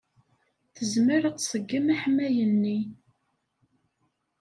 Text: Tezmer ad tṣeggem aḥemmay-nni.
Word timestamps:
Tezmer 0.75 1.21
ad 1.29 1.35
tṣeggem 1.39 1.85
aḥemmay-nni. 1.93 2.79